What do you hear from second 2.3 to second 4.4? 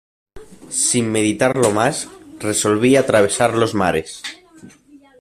resolví atravesar los mares.